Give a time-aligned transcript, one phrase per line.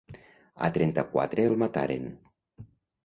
[0.67, 2.11] A trenta-quatre el mataren.